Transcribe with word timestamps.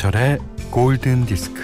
김현철의 0.00 0.38
골든 0.70 1.26
디스크. 1.26 1.60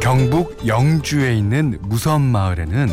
경북 0.00 0.66
영주에 0.66 1.34
있는 1.34 1.78
무섬 1.82 2.22
마을에는 2.22 2.88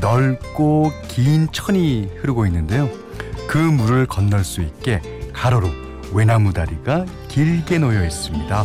넓고 0.00 0.92
긴 1.08 1.48
천이 1.52 2.08
흐르고 2.20 2.46
있는데요. 2.46 2.88
그 3.46 3.58
물을 3.58 4.06
건널 4.06 4.44
수 4.44 4.62
있게 4.62 5.02
가로로 5.34 5.68
외나무 6.12 6.54
다리가 6.54 7.04
길게 7.28 7.78
놓여 7.78 8.02
있습니다. 8.04 8.64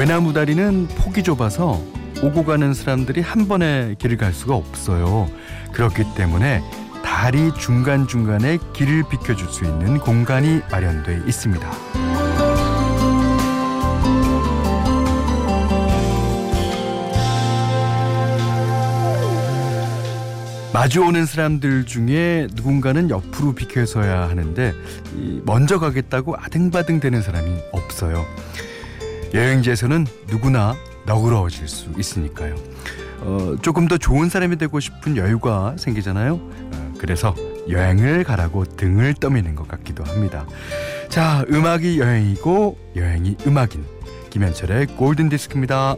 외나무 0.00 0.32
다리는 0.32 0.88
폭이 0.88 1.22
좁아서 1.22 1.78
오고 2.22 2.46
가는 2.46 2.72
사람들이 2.72 3.20
한 3.20 3.46
번에 3.46 3.96
길을 3.98 4.16
갈 4.16 4.32
수가 4.32 4.54
없어요. 4.54 5.28
그렇기 5.74 6.14
때문에 6.16 6.62
다리 7.04 7.52
중간중간에 7.52 8.56
길을 8.72 9.02
비켜줄 9.10 9.48
수 9.48 9.66
있는 9.66 9.98
공간이 9.98 10.62
마련돼 10.70 11.20
있습니다. 11.26 11.70
마주오는 20.72 21.26
사람들 21.26 21.84
중에 21.84 22.48
누군가는 22.54 23.10
옆으로 23.10 23.54
비켜서야 23.54 24.30
하는데 24.30 24.72
먼저 25.44 25.78
가겠다고 25.78 26.36
아등바등 26.38 27.00
되는 27.00 27.20
사람이 27.20 27.54
없어요. 27.72 28.24
여행지에서는 29.34 30.06
누구나 30.28 30.76
너그러워질 31.06 31.68
수 31.68 31.88
있으니까요. 31.98 32.56
어, 33.20 33.56
조금 33.62 33.86
더 33.88 33.98
좋은 33.98 34.28
사람이 34.28 34.56
되고 34.56 34.80
싶은 34.80 35.16
여유가 35.16 35.74
생기잖아요. 35.78 36.34
어, 36.34 36.92
그래서 36.98 37.34
여행을 37.68 38.24
가라고 38.24 38.64
등을 38.64 39.14
떠미는 39.14 39.54
것 39.54 39.68
같기도 39.68 40.04
합니다. 40.04 40.46
자, 41.08 41.44
음악이 41.50 41.98
여행이고 41.98 42.78
여행이 42.96 43.36
음악인 43.46 43.84
김현철의 44.30 44.86
골든 44.96 45.28
디스크입니다. 45.28 45.96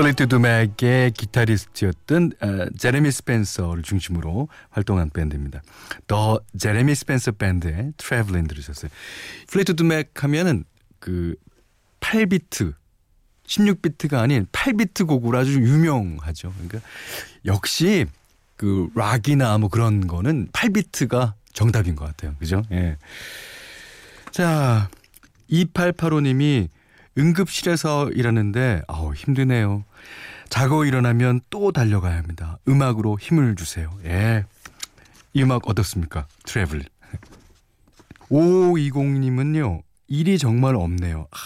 플리트우드 0.00 0.36
맥의 0.36 1.10
기타리스트였던 1.10 2.32
어, 2.40 2.66
제레미 2.78 3.10
스펜서를 3.10 3.82
중심으로 3.82 4.48
활동한 4.70 5.10
밴드입니다. 5.10 5.60
The 6.06 6.40
Jeremy 6.58 6.94
Spencer 6.94 7.32
Band의 7.32 7.92
Travelling 7.98 8.46
들으셨어요. 8.46 8.90
플리트우드 9.48 9.82
맥 9.82 10.24
하면은 10.24 10.64
그 11.00 11.34
8비트 12.00 12.72
16비트가 13.46 14.14
아닌 14.14 14.46
8비트 14.52 15.06
곡으로 15.06 15.36
아주 15.36 15.60
유명하죠. 15.60 16.54
그러니까 16.54 16.80
역시 17.44 18.06
그 18.56 18.88
락이나 18.94 19.58
뭐 19.58 19.68
그런 19.68 20.06
거는 20.06 20.48
8비트가 20.52 21.34
정답인 21.52 21.94
것 21.94 22.06
같아요. 22.06 22.34
그죠? 22.38 22.62
예. 22.72 22.96
자, 24.30 24.88
2885님이 25.50 26.68
응급실에서 27.20 28.10
일하는데 28.10 28.82
아우 28.88 29.12
힘드네요. 29.14 29.84
자고 30.48 30.84
일어나면 30.84 31.40
또 31.50 31.70
달려가야 31.70 32.16
합니다. 32.16 32.58
음악으로 32.66 33.18
힘을 33.20 33.54
주세요. 33.54 33.90
예. 34.04 34.44
이 35.32 35.42
음악 35.42 35.68
어떻습니까? 35.68 36.26
트래블. 36.44 36.82
5520님은요. 38.30 39.82
일이 40.08 40.38
정말 40.38 40.74
없네요. 40.74 41.28
아, 41.30 41.36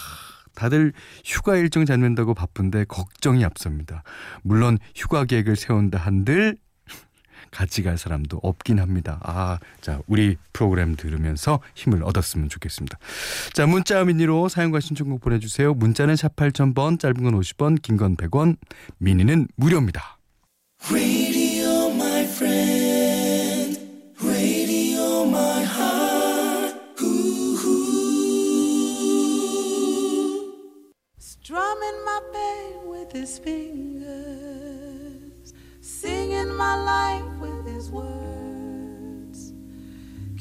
다들 0.55 0.93
휴가 1.23 1.55
일정 1.55 1.85
잡는다고 1.85 2.33
바쁜데 2.33 2.85
걱정이 2.85 3.45
앞섭니다. 3.45 4.03
물론 4.41 4.79
휴가 4.95 5.25
계획을 5.25 5.55
세운다 5.55 5.99
한들 5.99 6.57
같이 7.51 7.83
갈 7.83 7.97
사람도 7.97 8.39
없긴 8.43 8.79
합니다. 8.79 9.19
아, 9.23 9.59
자, 9.81 9.99
우리 10.07 10.37
프로그램 10.53 10.95
들으면서 10.95 11.59
힘을 11.75 12.03
얻었으면 12.03 12.49
좋겠습니다. 12.49 12.97
자, 13.53 13.65
문자 13.65 14.03
미니로 14.03 14.49
사용과 14.49 14.79
신청곡 14.79 15.21
보내주세요. 15.21 15.73
문자는 15.73 16.15
샵 16.15 16.35
8000번, 16.35 16.99
짧은 16.99 17.23
건 17.23 17.39
50원, 17.39 17.81
긴 17.81 17.97
건 17.97 18.15
100원, 18.17 18.57
미니는 18.97 19.47
무료입니다. 19.55 20.17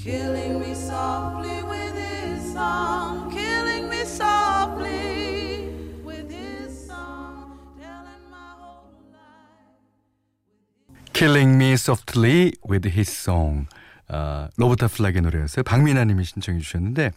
Killing 0.05 0.61
me 0.61 0.75
softly 0.75 1.63
with 1.63 1.97
his 1.97 2.53
song, 2.53 3.31
killing 3.31 3.89
me 3.89 4.05
softly 4.05 5.71
with 6.05 6.31
his 6.31 6.87
song, 6.87 7.59
telling 7.81 8.21
my 8.31 8.53
whole 8.61 8.93
life. 9.11 11.09
Killing 11.15 11.57
me 11.57 11.77
softly 11.77 12.53
with 12.69 12.87
his 12.87 13.09
song. 13.09 13.67
아, 14.09 14.51
로버타 14.59 14.89
플락의 14.89 15.23
노래였어요. 15.23 15.63
박민아님이 15.63 16.25
신청해 16.25 16.61
주셨는데 16.61 17.13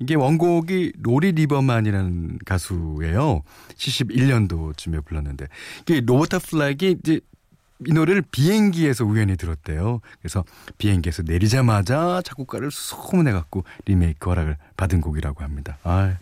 이게 0.00 0.16
원곡이 0.16 0.94
로리 1.00 1.30
리버만이라는 1.30 2.38
가수예요. 2.44 3.44
71년도쯤에 3.76 5.04
불렀는데 5.04 5.46
이게 5.82 6.00
로버타 6.04 6.40
플락이 6.40 6.96
이제 6.98 7.20
이 7.86 7.92
노래를 7.92 8.22
비행기에서 8.22 9.04
우연히 9.04 9.36
들었대요. 9.36 10.00
그래서 10.20 10.44
비행기에서 10.78 11.22
내리자마자 11.22 12.22
작곡가를 12.24 12.70
소문해 12.70 13.32
갖고 13.32 13.64
리메이크 13.84 14.30
허락을 14.30 14.56
받은 14.76 15.00
곡이라고 15.00 15.42
합니다. 15.44 15.78
아, 15.82 16.16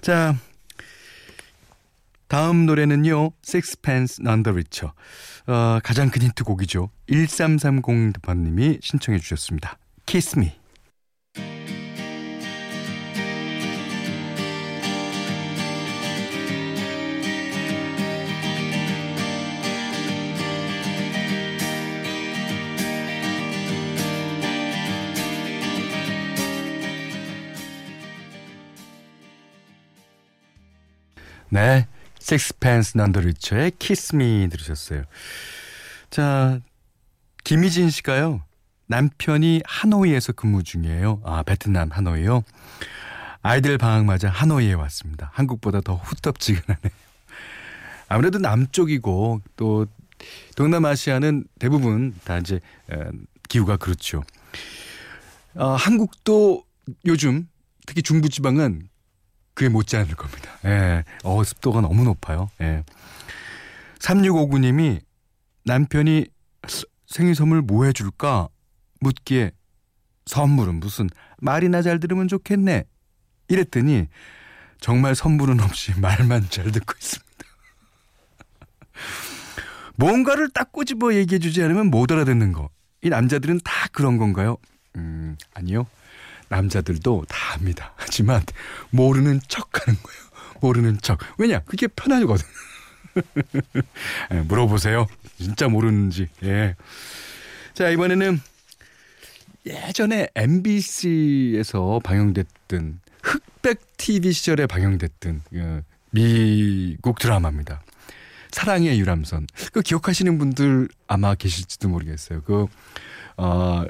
자, 0.00 0.36
다음 2.28 2.66
노래는요. 2.66 3.30
Sixpence 3.44 4.22
None 4.22 4.42
the 4.42 4.52
Richer. 4.52 4.92
어, 5.46 5.78
가장 5.82 6.10
큰 6.10 6.22
힌트 6.22 6.44
곡이죠. 6.44 6.90
1330번님이 7.08 8.82
신청해 8.82 9.18
주셨습니다. 9.20 9.78
Kiss 10.06 10.38
Me. 10.38 10.52
네. 31.56 31.88
식스펜스 32.18 32.98
난더리처의 32.98 33.72
키스미 33.78 34.46
들으셨어요. 34.50 35.04
자, 36.10 36.60
김희진 37.44 37.88
씨가요. 37.88 38.42
남편이 38.88 39.62
하노이에서 39.64 40.34
근무 40.34 40.62
중이에요. 40.62 41.22
아, 41.24 41.42
베트남 41.44 41.90
하노이요. 41.90 42.42
아이들 43.40 43.78
방학 43.78 44.04
맞아 44.04 44.28
하노이에 44.28 44.74
왔습니다. 44.74 45.30
한국보다 45.32 45.80
더 45.80 45.94
후텁지근하네요. 45.94 46.92
아무래도 48.08 48.38
남쪽이고 48.38 49.40
또 49.56 49.86
동남아시아는 50.56 51.46
대부분 51.58 52.14
다 52.24 52.36
이제 52.36 52.60
기후가 53.48 53.78
그렇죠. 53.78 54.22
어, 55.54 55.70
한국도 55.70 56.64
요즘 57.06 57.48
특히 57.86 58.02
중부지방은 58.02 58.90
그게 59.56 59.70
못지 59.70 59.96
않을 59.96 60.14
겁니다. 60.14 60.50
예. 60.66 61.02
어, 61.24 61.42
습도가 61.42 61.80
너무 61.80 62.04
높아요. 62.04 62.50
예. 62.60 62.84
3659님이 64.00 65.00
남편이 65.64 66.26
생일 67.06 67.34
선물 67.34 67.62
뭐 67.62 67.86
해줄까? 67.86 68.48
묻기에 69.00 69.52
선물은 70.26 70.74
무슨 70.74 71.08
말이나 71.38 71.80
잘 71.80 71.98
들으면 71.98 72.28
좋겠네. 72.28 72.84
이랬더니 73.48 74.08
정말 74.78 75.14
선물은 75.14 75.60
없이 75.60 75.92
말만 75.98 76.50
잘 76.50 76.70
듣고 76.70 76.92
있습니다. 76.94 77.26
뭔가를 79.96 80.50
딱 80.50 80.70
꼬집어 80.70 81.14
얘기해 81.14 81.38
주지 81.38 81.62
않으면 81.62 81.86
못 81.86 82.12
알아듣는 82.12 82.52
거. 82.52 82.68
이 83.00 83.08
남자들은 83.08 83.60
다 83.64 83.88
그런 83.92 84.18
건가요? 84.18 84.58
음, 84.96 85.38
아니요. 85.54 85.86
남자들도 86.48 87.26
다 87.28 87.54
압니다. 87.54 87.92
하지만 87.96 88.42
모르는 88.90 89.40
척 89.48 89.68
하는 89.86 89.98
거예요. 90.02 90.20
모르는 90.60 90.98
척. 91.00 91.18
왜냐? 91.38 91.60
그게 91.60 91.86
편하거든. 91.86 92.44
예, 94.32 94.40
물어보세요. 94.40 95.06
진짜 95.38 95.68
모르는지. 95.68 96.28
예. 96.42 96.76
자, 97.74 97.88
이번에는 97.90 98.40
예전에 99.66 100.28
MBC에서 100.34 102.00
방영됐던 102.04 103.00
흑백 103.22 103.96
TV 103.96 104.32
시절에 104.32 104.66
방영됐던 104.66 105.42
그 105.50 105.82
미국 106.10 107.18
드라마입니다. 107.18 107.82
사랑의 108.52 108.98
유람선. 108.98 109.48
그 109.72 109.82
기억하시는 109.82 110.38
분들 110.38 110.88
아마 111.08 111.34
계실지도 111.34 111.88
모르겠어요. 111.88 112.42
그, 112.42 112.66
어, 113.36 113.84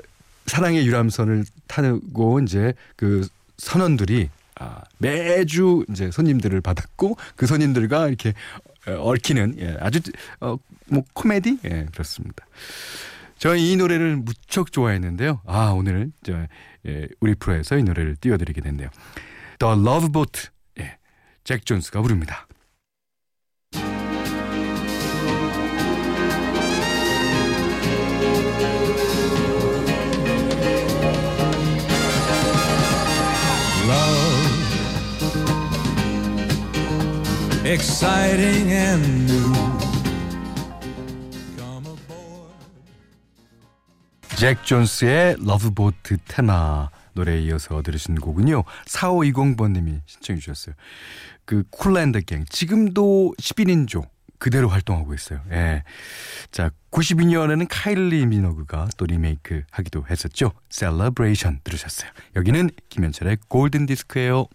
사랑의 0.47 0.87
유람선을 0.87 1.45
타고 1.67 2.41
이제 2.41 2.75
그 2.97 3.27
선원들이 3.59 4.31
아, 4.59 4.83
매주 4.99 5.85
이제 5.91 6.11
손님들을 6.11 6.61
받았고 6.61 7.17
그 7.37 7.47
손님들과 7.47 8.09
이렇게 8.09 8.33
얽히는 8.87 9.57
예, 9.59 9.77
아주 9.81 10.01
어, 10.41 10.57
뭐 10.87 11.03
코미디 11.13 11.59
예, 11.65 11.87
그렇습니다. 11.93 12.47
저는 13.39 13.59
이 13.59 13.77
노래를 13.77 14.17
무척 14.17 14.73
좋아했는데요. 14.73 15.43
아 15.47 15.73
오늘 15.77 16.11
저 16.23 16.47
예, 16.87 17.09
우리 17.21 17.35
프로에서 17.35 17.77
이 17.77 17.83
노래를 17.83 18.17
띄워드리게 18.17 18.61
됐네요. 18.61 18.89
The 19.59 19.75
Love 19.75 20.11
Boat 20.11 20.49
예, 20.81 20.97
잭 21.45 21.67
존스가 21.67 22.01
부릅니다. 22.01 22.47
Exciting 37.67 38.71
and 38.71 39.33
new. 39.33 39.53
잭 44.37 44.63
존스의 44.65 45.37
Love 45.41 45.80
Boat 45.80 46.19
테마 46.29 46.91
노래에 47.15 47.41
이어서 47.43 47.83
들으신 47.83 48.17
곡은요. 48.17 48.63
4520번님이 48.87 50.03
신청해 50.07 50.41
주셨어요. 50.41 50.75
그 51.45 51.65
Kool & 51.71 52.04
The 52.04 52.21
Gang 52.21 52.45
지금도 52.49 53.35
11인조 53.41 54.07
그대로 54.39 54.69
활동하고 54.69 55.15
있어요. 55.15 55.41
예. 55.51 55.83
자, 56.51 56.71
92년에는 56.93 57.67
카일리 57.69 58.27
미노그가 58.27 58.91
또 58.97 59.07
리메이크 59.07 59.63
하기도 59.71 60.05
했었죠. 60.09 60.53
Celebration 60.69 61.61
들으셨어요. 61.65 62.11
여기는 62.37 62.71
김현철의 62.91 63.39
골든 63.49 63.87
디스크예요. 63.87 64.47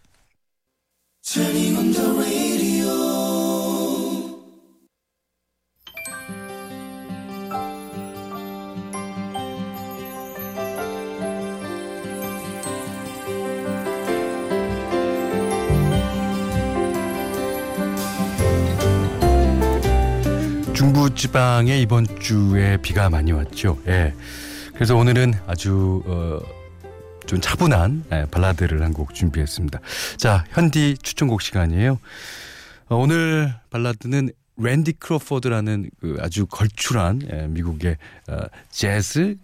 중부 20.81 21.13
지방에 21.13 21.79
이번 21.79 22.07
주에 22.19 22.77
비가 22.77 23.07
많이 23.07 23.31
왔죠. 23.31 23.77
예. 23.85 24.15
그래서 24.73 24.95
오늘은 24.95 25.35
아주 25.45 26.01
어, 26.07 26.39
좀 27.27 27.39
차분한 27.39 28.05
예, 28.11 28.25
발라드를 28.31 28.81
한 28.81 28.91
곡 28.91 29.13
준비했습니다. 29.13 29.79
자, 30.17 30.43
현디 30.49 30.97
추천곡 31.03 31.43
시간이에요. 31.43 31.99
어, 32.89 32.95
오늘 32.95 33.53
발라드는 33.69 34.31
랜디 34.57 34.93
크로포드라는 34.93 35.91
그 35.99 36.17
아주 36.19 36.47
걸출한 36.47 37.21
예, 37.31 37.45
미국의 37.45 37.97
어, 38.29 38.39
재즈 38.71 39.35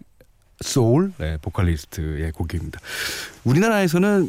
소울 0.60 1.12
예, 1.20 1.38
보컬리스트의 1.40 2.32
곡입니다. 2.32 2.80
우리나라에서는 3.44 4.28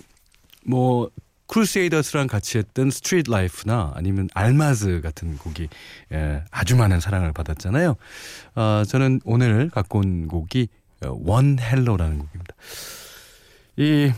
뭐 0.64 1.10
크루세이더스랑 1.50 2.28
같이 2.28 2.60
했던 2.60 2.92
Street 2.92 3.30
Life나 3.30 3.94
아니면 3.96 4.30
Almaz 4.34 5.02
같은 5.02 5.38
곡이 5.38 5.68
예, 6.14 6.44
아주 6.52 6.76
많은 6.76 7.00
사랑을 7.00 7.34
받았잖아요. 7.34 7.96
어, 8.56 8.84
저는 8.88 9.20
오늘 9.26 9.70
갖고 9.70 10.00
온 10.00 10.28
곡이 10.28 10.68
One 11.02 11.58
Hello라는 11.60 12.20
곡입니다. 12.20 12.56
이 13.78 14.12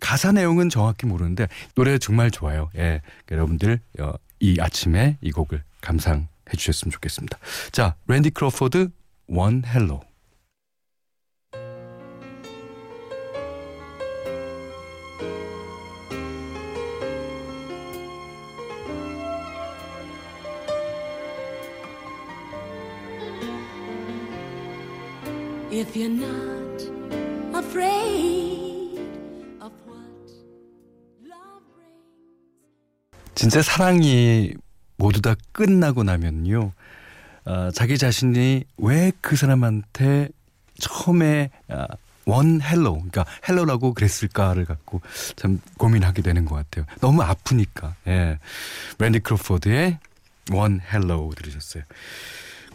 가사 0.00 0.32
내용은 0.32 0.68
정확히 0.68 1.06
모르는데 1.06 1.48
노래 1.74 1.98
정말 1.98 2.30
좋아요. 2.30 2.70
예, 2.76 3.00
여러분들 3.30 3.80
어, 4.00 4.12
이 4.40 4.58
아침에 4.60 5.18
이 5.20 5.30
곡을 5.30 5.62
감상해 5.80 6.26
주셨으면 6.56 6.90
좋겠습니다. 6.90 7.38
자, 7.72 7.94
랜디 8.06 8.30
크로포드 8.30 8.90
One 9.28 9.62
Hello. 9.64 10.07
If 25.70 25.94
you're 25.94 26.08
not 26.08 26.82
afraid 27.54 28.98
of 29.60 29.72
what 29.86 30.32
love 31.22 31.62
brings. 31.74 33.34
진짜 33.34 33.60
사랑이 33.62 34.54
모두 34.96 35.20
다 35.20 35.34
끝나고 35.52 36.04
나면요. 36.04 36.72
어, 37.44 37.70
자기 37.72 37.98
자신이 37.98 38.64
왜 38.78 39.12
그 39.20 39.36
사람한테 39.36 40.28
처음에 40.80 41.50
어, 41.68 41.84
One 42.24 42.60
Hello, 42.62 42.92
그러니까 42.94 43.24
Hello라고 43.48 43.94
그랬을까를 43.94 44.64
갖고 44.64 45.00
참 45.36 45.60
고민하게 45.78 46.22
되는 46.22 46.44
것 46.44 46.54
같아요. 46.56 46.84
너무 47.00 47.22
아프니까. 47.22 47.94
예. 48.06 48.38
랜디 48.98 49.20
크로포드의 49.20 49.98
One 50.52 50.80
Hello 50.80 51.32
들으셨어요. 51.36 51.84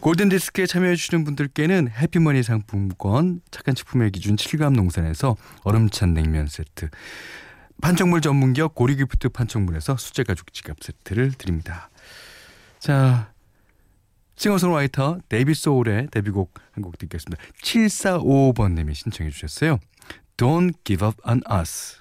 골든디스크에 0.04 0.66
참여해주시는 0.66 1.24
분들께는 1.24 1.88
해피머니 1.88 2.42
상품권, 2.42 3.40
착한 3.50 3.74
식품의 3.74 4.10
기준 4.10 4.36
칠갑농산에서 4.36 5.34
얼음찬 5.62 6.12
냉면 6.12 6.46
세트, 6.46 6.90
판촉물 7.80 8.20
전문기업 8.20 8.74
고려기프트 8.74 9.30
판촉물에서 9.30 9.96
수제가죽 9.96 10.52
지갑 10.52 10.76
세트를 10.82 11.32
드립니다. 11.32 11.88
자, 12.78 13.32
싱어송라이터 14.36 15.20
데이비드 15.30 15.54
소울의 15.54 16.08
데뷔곡 16.10 16.52
한 16.72 16.84
곡 16.84 16.98
듣겠습니다. 16.98 17.42
7455번님이 17.62 18.92
신청해 18.92 19.30
주셨어요. 19.30 19.78
Don't 20.36 20.74
give 20.84 21.06
up 21.08 21.16
on 21.26 21.40
us. 21.50 21.96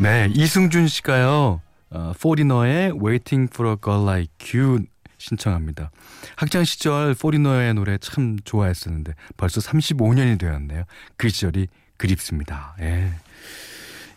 네, 0.00 0.30
이승준 0.34 0.88
씨가요. 0.88 1.60
어, 1.90 2.12
포리너의 2.18 2.92
Waiting 2.92 3.50
for 3.52 3.70
a 3.70 3.76
Girl 3.82 4.02
Like 4.08 4.58
You 4.58 4.84
신청합니다. 5.18 5.90
학창 6.36 6.64
시절 6.64 7.14
포리너의 7.14 7.74
노래 7.74 7.98
참 7.98 8.38
좋아했었는데 8.42 9.12
벌써 9.36 9.60
35년이 9.60 10.38
되었네요. 10.38 10.84
그 11.18 11.28
시절이 11.28 11.68
그립습니다. 11.98 12.76
예. 12.80 13.10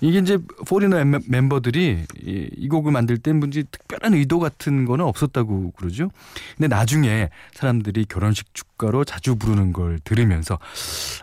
이게 0.03 0.19
이제 0.19 0.37
포리너 0.67 1.01
멤버들이 1.27 2.05
이, 2.21 2.49
이 2.57 2.67
곡을 2.67 2.91
만들 2.91 3.17
때 3.17 3.31
뭔지 3.31 3.63
특별한 3.71 4.13
의도 4.13 4.37
같은 4.37 4.83
거는 4.83 5.05
없었다고 5.05 5.71
그러죠. 5.71 6.11
근데 6.57 6.67
나중에 6.67 7.29
사람들이 7.53 8.05
결혼식 8.09 8.53
축가로 8.53 9.05
자주 9.05 9.37
부르는 9.37 9.71
걸 9.71 9.99
들으면서 10.03 10.59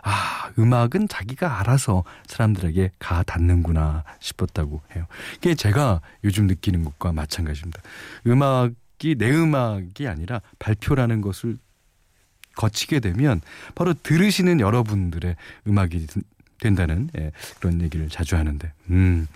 아, 0.01 0.49
음악은 0.57 1.09
자기가 1.09 1.59
알아서 1.59 2.03
사람들에게 2.25 2.91
가 2.97 3.21
닿는구나 3.21 4.03
싶었다고 4.19 4.81
해요. 4.95 5.05
그게 5.35 5.53
제가 5.53 6.01
요즘 6.23 6.47
느끼는 6.47 6.83
것과 6.83 7.11
마찬가지입니다. 7.11 7.83
음악이 8.25 9.15
내 9.15 9.29
음악이 9.29 10.07
아니라 10.07 10.41
발표라는 10.57 11.21
것을 11.21 11.59
거치게 12.55 12.99
되면 12.99 13.41
바로 13.75 13.93
들으시는 13.93 14.59
여러분들의 14.59 15.35
음악이 15.67 16.07
된다는 16.61 17.09
예, 17.17 17.31
그런 17.59 17.81
얘기를 17.81 18.07
자주 18.07 18.37
하는데. 18.37 18.71
음. 18.91 19.27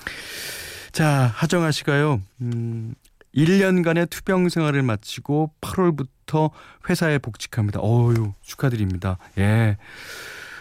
자, 0.94 1.30
하정아 1.36 1.72
씨가요. 1.72 2.22
음, 2.42 2.96
1년간의 3.36 4.10
투병 4.10 4.48
생활을 4.48 4.82
마치고 4.82 5.52
8월부터 5.60 6.52
회사에 6.90 7.18
복직합니다. 7.18 7.82
어유 7.82 8.34
축하드립니다. 8.42 9.18
예. 9.38 9.76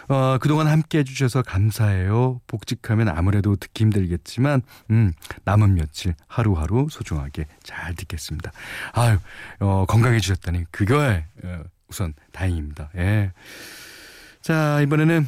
어, 0.07 0.37
그동안 0.39 0.67
함께 0.67 0.99
해주셔서 0.99 1.41
감사해요. 1.41 2.41
복직하면 2.45 3.09
아무래도 3.09 3.55
듣기 3.55 3.85
힘들겠지만, 3.85 4.61
음, 4.91 5.13
남은 5.45 5.73
며칠 5.75 6.13
하루하루 6.27 6.87
소중하게 6.91 7.45
잘 7.63 7.95
듣겠습니다. 7.95 8.51
아유, 8.93 9.17
어, 9.59 9.85
건강해지셨다니, 9.87 10.65
그거에, 10.69 11.25
어, 11.43 11.63
우선 11.87 12.13
다행입니다. 12.33 12.91
예. 12.97 13.31
자, 14.41 14.79
이번에는 14.81 15.27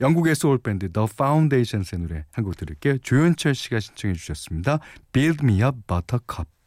영국의 0.00 0.34
소울 0.34 0.58
밴드 0.58 0.90
The 0.92 1.06
Foundations의 1.12 2.00
노래 2.00 2.24
한 2.32 2.44
곡 2.44 2.56
들을게요. 2.56 2.98
조현철 2.98 3.54
씨가 3.54 3.80
신청해 3.80 4.14
주셨습니다. 4.14 4.78
Build 5.12 5.44
Me 5.44 5.62
a 5.62 5.70
Buttercup. 5.86 6.57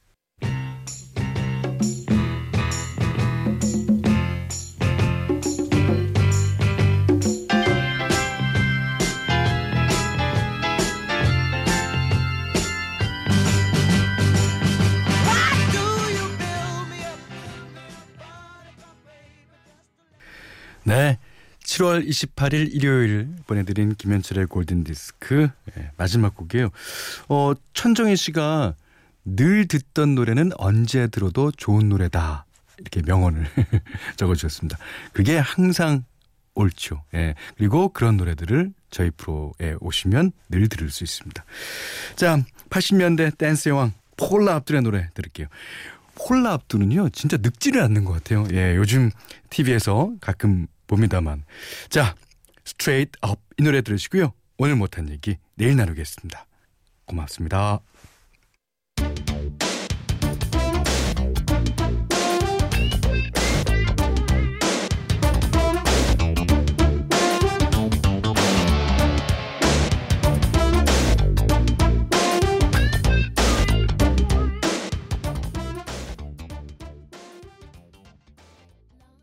7월 21.82 22.08
28일 22.08 22.74
일요일 22.76 23.28
보내드린 23.48 23.96
김현철의 23.96 24.46
골든디스크 24.46 25.50
네, 25.76 25.92
마지막 25.98 26.36
곡이에요. 26.36 26.70
어, 27.28 27.54
천정희 27.74 28.16
씨가 28.16 28.76
늘 29.26 29.68
듣던 29.68 30.14
노래는 30.14 30.52
언제 30.58 31.08
들어도 31.08 31.52
좋은 31.52 31.90
노래다. 31.90 32.46
이렇게 32.78 33.02
명언을 33.04 33.48
적어주셨습니다. 34.16 34.78
그게 35.12 35.38
항상 35.38 36.04
옳죠. 36.54 37.04
예. 37.16 37.34
그리고 37.58 37.90
그런 37.90 38.18
노래들을 38.18 38.74
저희 38.92 39.10
프로에 39.12 39.76
오시면 39.80 40.34
늘 40.50 40.70
들을 40.70 40.90
수 40.92 41.04
있습니다. 41.04 41.44
자, 42.16 42.44
80년대 42.70 43.38
댄스의 43.40 43.76
왕 43.76 43.94
폴라 44.18 44.56
압둘의 44.56 44.84
노래 44.84 45.10
들을게요. 45.16 45.48
폴라 46.14 46.54
압둘은요, 46.54 47.10
진짜 47.10 47.38
늙지를 47.38 47.82
않는 47.82 48.06
것 48.06 48.14
같아요. 48.14 48.46
예, 48.52 48.76
요즘 48.76 49.10
TV에서 49.50 50.12
가끔 50.22 50.68
봅니다만. 50.92 51.46
자, 51.90 52.16
Straight 52.66 53.18
Up 53.22 53.42
이 53.62 53.64
노래 53.64 53.82
들으시고요. 53.84 54.34
오늘 54.58 54.76
못한 54.76 55.08
얘기 55.10 55.38
내일 55.54 55.76
나누겠습니다. 55.76 56.48
고맙습니다. 57.06 57.80